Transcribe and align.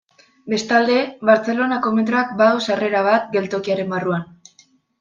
Bestalde, 0.53 0.95
Bartzelonako 1.31 1.93
metroak 1.99 2.33
badu 2.41 2.65
sarrera 2.69 3.05
bat 3.11 3.31
geltokiaren 3.39 3.95
barruan. 3.97 4.29